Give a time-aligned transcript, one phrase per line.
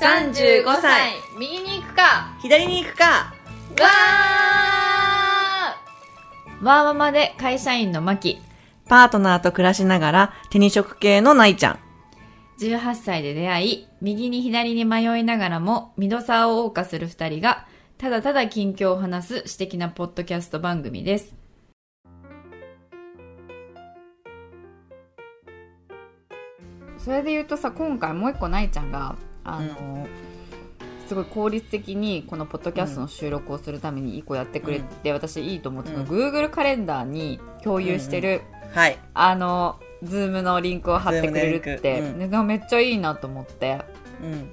[0.00, 8.40] 35歳右に行くか左に行くかわーワーママで会社員のマキ。
[8.86, 11.78] パートナーと暮らしながら手に職系のないちゃん。
[12.60, 21.34] 18歳で出会い、右に左に迷いながらも、ミドサーを謳歌する二人が、ただただ近況を話す私的なポッドキャスト番組です。
[26.98, 29.16] それで言うとさ、今回もう一個ないちゃんが、
[29.56, 30.06] あの、
[31.06, 38.42] すごい効率的にこのポッドキャストの収録をするために一個やってくれて、私いいと思ってたの、うん Google カレンダーに共有してる、
[38.74, 38.98] はい。
[39.14, 43.80] あの、 Zoom のリンクを貼ってくれるっ Zoom て、めっちゃいいなと思って。
[44.22, 44.50] うん。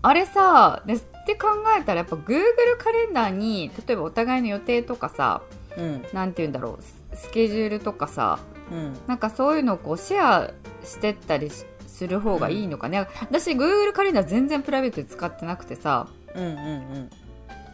[0.00, 2.42] あれさ、でって考えたらやっぱ Google
[2.78, 5.42] カレンダーに、例えばお互いの予定とかさ、
[5.76, 6.04] うん。
[6.12, 8.38] なんて言うんだろう、ススケジュールとかさ、
[8.72, 8.96] うん。
[9.06, 10.50] なんかそういうのをこうシェア
[10.84, 11.66] してったりし
[11.98, 13.06] する方がいいのかね。
[13.20, 17.10] 私 Google カレンダー全然プライベートで使ってなくてさ、うんうん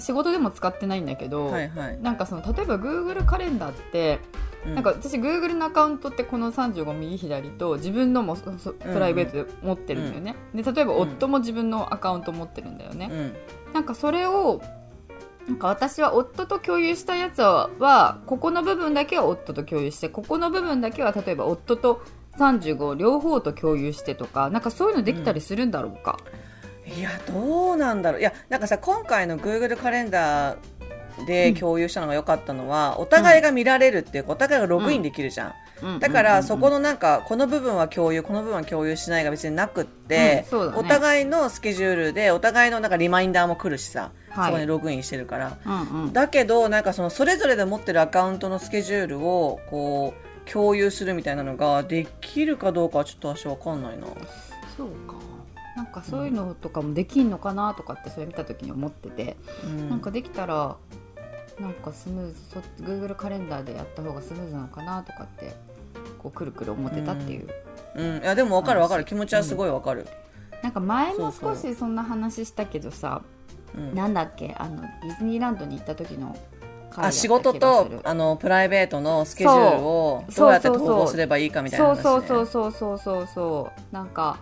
[0.01, 1.53] 仕事でも使ってないんだけど、うん。
[1.53, 1.99] はいはい。
[2.03, 4.19] なんかその例えば Google カレンダーって、
[4.67, 13.73] うんなんか私 Google のアカウントってこの35右左と自分のもプライベートで持ってるんだよね、で例えばうん夫も自分のアカウント持ってるんだよね、うん。
[13.75, 14.63] なんかそれを
[15.47, 22.03] なんか私は夫と共有したやつははここの部分だけは夫と共有してここの部分だけは例えば夫と
[22.39, 26.19] 35両方と共有してとかなんかそういうのできたりするんだろうか、
[26.87, 28.21] いや、どうなんだろう。
[28.21, 30.57] いや、なんかさ、今回の Google カレンダー
[31.27, 35.55] で共有したのが良かったのは、お互いが見られるっていうか、お互いがログインできるじゃん。
[35.83, 35.99] うん。
[35.99, 40.77] だから、そこののなんか、この部分は共有、この部分は共有しないが別になくってうん、ね。
[40.77, 44.47] お互いのスケジュールで、お互いのなんかリマインダーも来るしさ、はい。
[44.49, 45.57] そこにログインしてるから。
[45.65, 46.13] うんうん。
[46.13, 54.07] だけど、なんかその、それぞれで持ってるアカウントのスケジュールを、こう、共有するみたいなのができるかどうかはちょっと私わかんないな。
[54.77, 55.15] そうか。
[55.77, 59.91] なんかそういうのとかもできんのかなとかってそれ見た時に思ってて、うん。
[59.91, 60.77] なんかできたら
[61.59, 65.55] なんかスムーズそ Google カレンダーでやった方がスムーズなのかなとかって
[66.19, 67.49] こうくるくる思ってたっていう、
[67.97, 69.05] うん、いやでも分かる分かる。
[69.05, 70.07] 気持ちはすごい分かる、
[70.63, 71.63] なんか前もそうそう。
[71.63, 73.23] 少しそんな話したけどさ
[73.77, 73.95] うん。
[73.95, 74.55] なんだっけ？
[74.59, 76.37] あのディズニーランドに行った時の
[76.97, 83.15] あ仕事とあのプライベートのスケジュールをどうやって統合すればいいかみたいな話、ね、そうそうそうそうそう。
[83.15, 84.39] そうそうなんか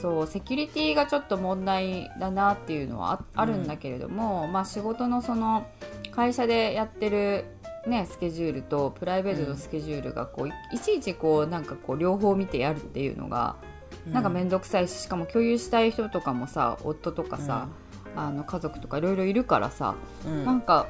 [0.00, 5.66] そうセキュリティがちょっと問題だなっていうのはああるんだけれども、まあ仕事のその
[6.10, 7.44] 会社でやってる
[7.86, 13.56] ねスケジュールとプライベートのスケジュールがこういいちいちこうなんかこう両方見てやるっていうのが
[14.06, 17.68] なんか面倒くさいししかも共有したい人とかもさ夫とかさ、
[18.16, 19.94] あの家族とかいろいろいるからさ、
[20.26, 20.44] うん。
[20.44, 20.86] なんか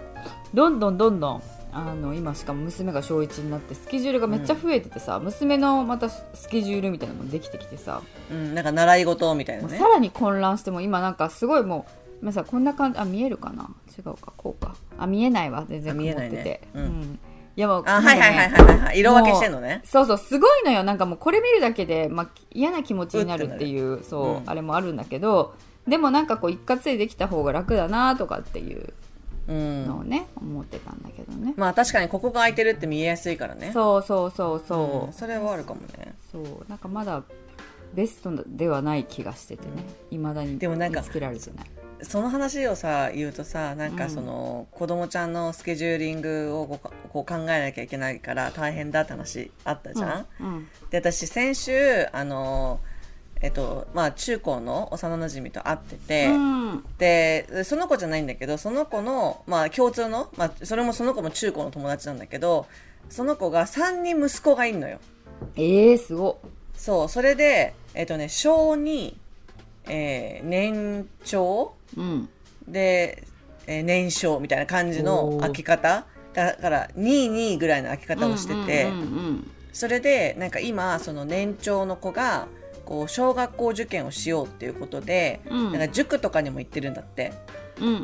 [0.54, 1.42] どんどんどんどん
[1.72, 8.00] あの今しかも娘が小1になってスケジュールがめっちゃ増えててさ、娘のまたスケジュールみたいなのもできてきてさ、
[8.30, 9.76] うん、なんか習い事みたいなね。
[9.76, 13.68] さらに混乱しても今なんかすごいもう今さこんな感じあ見えるかな？
[13.98, 14.74] 違うかこうか。
[14.98, 16.42] あ見えないわ全然曇ってあ見えないね。
[16.44, 17.18] て、うん。
[17.56, 19.82] いやもうあはいはいはいはいはい色分けしてんのね。
[19.84, 20.82] そうそうすごいのよ。
[20.82, 24.42] なんかもうこれ見るだけで、まあ、嫌な気持ちになるっていうそう、うん。
[24.46, 25.54] あれもあるんだけど
[25.88, 28.92] でもなんかこう一括でできた方が楽だなとかっていう
[29.48, 29.86] うん。
[29.86, 33.70] のをね、思ってたんだけどね、まあ確かにここが空いてるって見えやすいからね。
[33.72, 35.12] そうそうそうそう、ん。
[35.12, 36.14] それはあるかもね。
[36.32, 36.66] そう。
[36.68, 37.22] なんかまだ
[37.94, 39.84] ベストではない気がしててね。
[40.10, 41.66] いまだにでもなんか見つけられてない。
[42.02, 43.96] その話をさ言うとさなんうん。
[43.96, 50.46] かその、子供ちゃんのスケジューリングをこうこう考えなきゃいけないから大変だって話あったじゃん、うん。
[50.46, 50.68] うん。
[50.90, 52.80] で私先週あの
[53.40, 56.84] えっとまあ中高の幼なじみと会ってて、うん。
[56.98, 62.66] でその子じゃないんだけどその子の、まあ、共通の、まあ、それもその子も中高の友達なんだけど
[63.08, 64.98] その子が3人息子がいるのよ。
[65.56, 66.30] えー、すご。
[66.30, 66.36] っ
[66.76, 69.14] そうそれでえっとね小2、
[69.88, 72.28] えー年長うん。
[72.68, 73.24] で、
[73.66, 76.06] えー年少みたいな感じの開き方。
[76.32, 79.50] だから22ぐらいの開き方をしてて、うんうんうん。
[79.72, 82.48] それでなんか今その年長の子が
[82.86, 85.72] こう小学校受験をしようっていうことで、うん。
[85.72, 87.32] なんか塾とかにも行ってるんだって。
[87.78, 87.96] うんうんう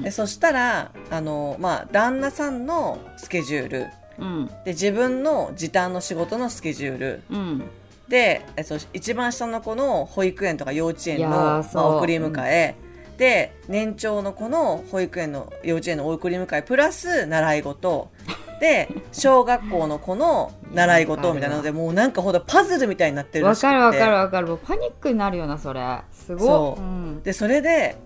[0.00, 0.02] ん。
[0.02, 3.86] でそしたらあの、まあ、旦那さんのスケジュール。
[4.18, 4.46] うん。
[4.64, 7.22] で自分の時短の仕事のスケジュール。
[7.30, 7.62] うん。
[8.08, 12.74] でえそう一番下の子の保育園とか幼稚園の、まあ、送り迎え、
[13.16, 18.10] で年長の子の保育園の幼稚園の送り迎えプラス習い事
[18.62, 23.66] で小学校の子の習い事みたいなのでもうなんかほどパズルみたいになってるらわしくて。
[23.66, 24.46] かるわかるわかる。
[24.46, 25.80] もうパニックになるよなそれ
[26.12, 26.80] すごっそう。
[26.80, 27.22] うん。
[27.24, 27.96] でそれで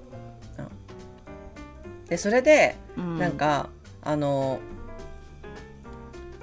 [0.59, 2.07] うん。
[2.07, 3.19] でそれでうん。
[3.19, 3.69] なんか、
[4.01, 4.59] あの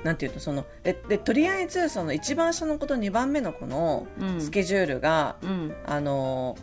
[0.03, 4.39] なんていうとそのででとりあえずその一番下の子と2番目の子のうん。
[4.39, 5.75] スケジュールが、うん。
[5.87, 6.55] あの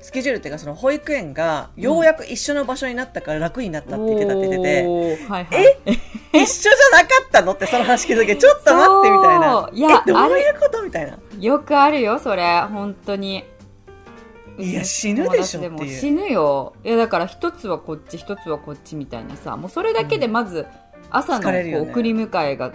[0.00, 5.28] スケジュールっていうかその保育園がようやく一緒の場所になったから楽になったって言ってたって言ってて、おー。
[5.28, 5.76] はいはい、
[6.32, 9.70] 一緒じゃなかったのってその話聞いた時 ちょっと待ってみたいな。
[9.72, 11.18] いやえどういうことみたいな。
[11.38, 13.44] よくあるよそれ本当に。
[14.58, 16.74] いや死ぬでしょって死ぬよ。
[16.84, 19.56] いやだから一つはこっち一つはこっちみたいなさ。
[19.56, 20.66] もうそれだけでまず
[21.10, 22.72] 朝のねう送り迎えが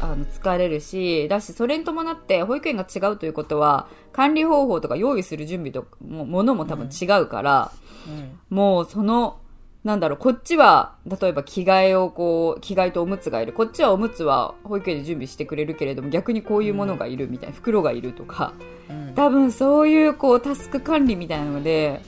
[0.00, 7.70] あの疲れるしだしそれに伴って保育園が違うということは管理方法とか用意する準備とかもものも多分違うから、
[8.08, 8.38] うん。
[8.50, 9.38] もうその
[9.84, 13.52] なんだろうこっちは例えば着替えをこう着替えとおむつがいる。
[13.52, 18.52] こっちはおむつは保育園で準備してくれるけれども逆にこういうものがいるみたいな、袋がいるとか。
[18.88, 19.14] うん。
[19.14, 22.02] 多分そういうこうタスク管理みたいなので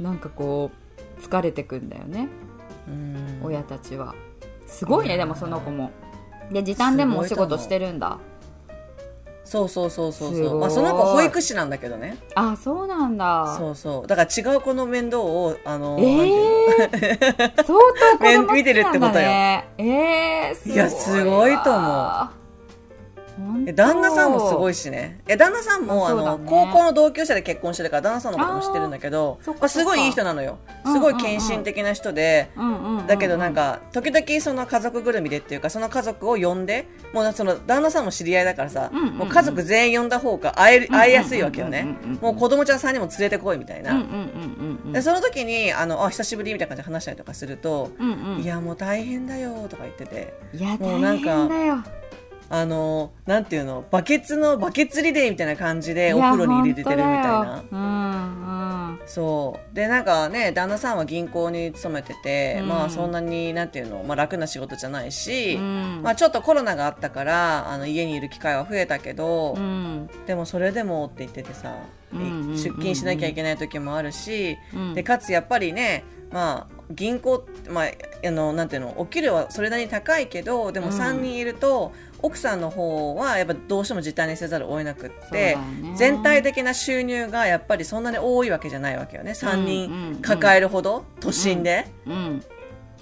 [0.00, 0.72] なんかこ
[1.18, 2.28] う疲れてくんだよね、
[2.88, 3.40] うん。
[3.44, 4.14] 親たちは。
[4.66, 5.92] すごいねでもその子も。
[6.50, 8.18] で時短でもお仕事してるんだ
[9.46, 12.18] そうそうそうそうそう、まあ、その子保育士なんだけどね。
[12.34, 13.56] あそうなんだ。
[13.56, 14.06] そうそう。
[14.06, 19.28] だから違う子の面倒をあの、ええー、 相当子供好きなんだ、ね、見てるってことよ。
[19.28, 22.45] ええー、すごいいやすごいと思う
[23.74, 25.20] 旦那さんもすごいしね。
[25.28, 30.58] え旦那さんもあの、高校の同級生で結婚してるから旦那さんのことも知ってるんだけどまあ、すごいいい人なのよ。
[30.84, 32.50] すごい献身的な人で、
[33.06, 44.04] だけどなんか時々その家族ぐるみでっていうかその家族を呼んでもうその旦那さんも知り合いだからさ、もう家族全員呼んだ方が会える会いやすいわけよね、もう子供ちゃん3人も連れてこいみたいな、
[44.92, 48.42] でその時にあのあ久しぶりみたいな感じで話したりとかすると、うんうん。
[48.42, 50.34] いやもう大変だよとか言ってて。
[50.54, 51.48] いやもうなんか
[52.48, 57.64] あのなんていうのバケツのバケツリレーみたいな感じでお風呂に入れててるみたいな。
[57.70, 58.46] うん
[59.00, 59.06] うん。
[59.06, 59.74] そう。
[59.74, 62.68] でなんかね旦那さんは銀行に勤めてて、うん。
[62.68, 66.00] まあそんなになんていうの、まあ、楽な仕事じゃないし、うん。
[66.02, 70.08] まあ、ちょっとコロナがあったからあの家にいる機会は増えたけど、うん。
[70.26, 71.74] でもそれでもって言っててさ、
[72.12, 74.94] 出勤しなきゃいけない時もあるし、うん。
[74.94, 77.86] でかつやっぱりねまあ銀行まあ
[78.26, 80.92] あのなんていうのお給料はそれなりに高いけどでもうん。
[80.92, 81.92] 3人いると、
[82.26, 85.94] 奥さんの方はやっぱどうしても時短にせざるを得なくってよね。
[85.96, 89.30] 全体的な収入がやっぱりそんなに多いわけじゃないわけよね。
[89.30, 90.14] 3うんうん。
[90.14, 92.42] 人抱えるほど都心で、うん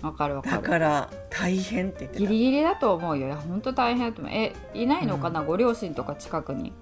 [0.02, 2.20] わかるわかだるから大変って言ってた。
[2.20, 3.26] ギリギリだと思うよ。
[3.26, 4.34] いや本当大変だと思う。
[4.34, 6.74] えいないのかな、ご両親とか近くに。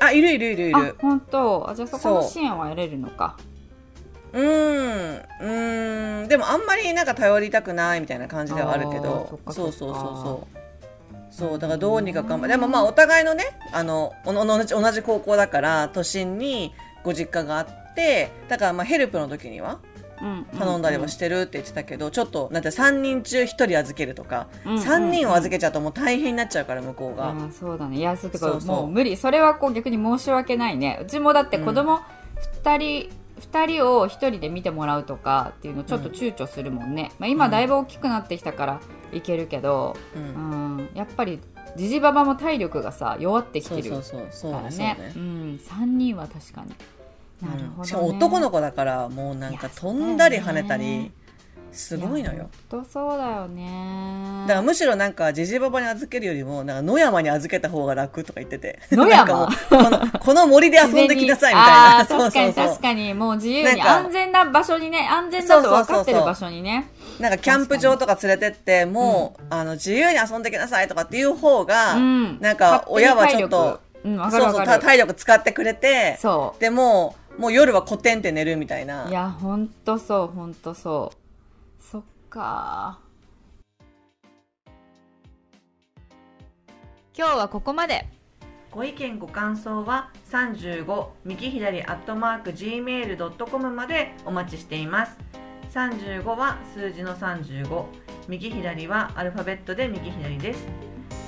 [0.00, 1.70] あいるいるいるいある本当？
[1.70, 3.38] あじゃあそこの支援は得れるのか。
[4.34, 4.38] う。
[4.38, 5.16] ーん。
[5.16, 6.28] うーん。
[6.28, 9.40] でもあんまりなんか頼りたくないみたいな感じではあるけど。
[9.46, 10.59] そうそうそうそう
[11.30, 16.72] そうだからどうにか頑張でもまあお互いのねあの同じ同じ高校だから都心に
[17.04, 19.78] ご実家があってだからまあヘルプの時には
[20.22, 27.96] うん頼んだりはしてるって言ってたけど、ちょっとなんて3人中1人預けるとか、うんうん3人を預けちゃうともう大変になっちゃうから向こうが、そうだね。
[27.96, 29.16] いやそうてかもう無理。
[29.16, 30.98] それはこう逆に申し訳ないね。
[31.02, 32.00] うちもだって子供
[32.62, 33.10] 2人、
[33.40, 38.80] 二人を1人で見てもらうとかっていうのちょっと躊躇するもんね、まあ、今だいぶ大きくなってきたから
[39.12, 40.78] いけるけど、うん。
[40.78, 41.40] うん、やっぱり
[41.76, 44.02] じじばばも体力がさ弱ってきてるからね。
[44.02, 44.18] そ
[45.16, 46.74] うん、3人は確かに。
[47.40, 47.74] なるほど、ね。
[47.78, 51.10] うんしかも男の子だからもうなんか飛んだり跳ねたり
[51.72, 52.48] すごいのよ。
[52.68, 54.44] 本当そうだよね。
[54.46, 58.78] だからむしろなんかジジババに預けるよりもなんか野山に預けた方が楽とか言ってて。
[58.90, 59.48] 野山？
[59.68, 63.14] このこの森で遊んできなさいみたいあなー確かに確かに。
[63.14, 66.90] もう自由に安全な場所にね安全だと分かってる場所にね。
[67.18, 72.40] なんかキャンプ場とか連れてってもう、あの自由に遊んできなさいとかっていう方が、うん。
[72.40, 79.06] なんか親はちょっとうんそうそう体力使ってくれてそでももう夜はコテンって寝るみたいな。
[79.08, 81.16] いやほんとそうほんとそう
[81.80, 83.00] そっか。
[87.16, 88.06] 今日はここまで。
[88.70, 95.18] ご意見ご感想は35右左アットマーク gmail.com までお待ちしています。
[95.72, 97.84] 35は数字の35
[98.28, 100.66] 右左はアルファベットで右左です。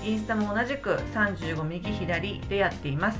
[0.04, 3.18] インスタも同じく35右左でやっています。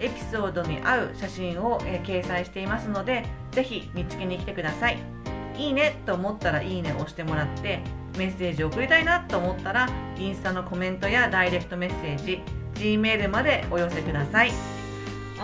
[0.00, 5.21] エピソードに合う写真を、えー掲載していますのでぜひ見つけに来てください。
[5.58, 7.80] いいねと思ったらいいねを押してもらって
[8.18, 12.42] メッセージを送りたいなと思ったらインスタのコメントやダイレクトメッセージ
[12.74, 14.52] G メールまでお寄せください。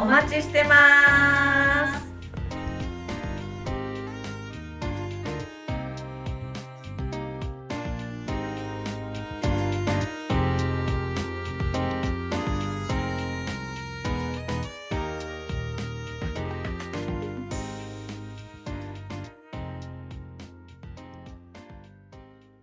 [0.01, 2.08] お待ちしてます。